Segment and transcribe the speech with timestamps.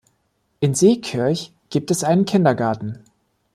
[0.61, 3.03] In Seekirch gibt es einen Kindergarten.